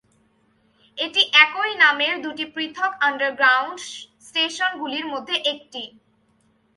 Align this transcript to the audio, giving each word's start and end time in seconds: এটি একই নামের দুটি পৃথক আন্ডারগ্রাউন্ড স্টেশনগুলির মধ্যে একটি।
এটি 0.97 1.21
একই 1.43 1.71
নামের 1.83 2.13
দুটি 2.23 2.45
পৃথক 2.55 2.91
আন্ডারগ্রাউন্ড 3.07 3.77
স্টেশনগুলির 4.27 5.05
মধ্যে 5.13 5.35
একটি। 5.51 5.83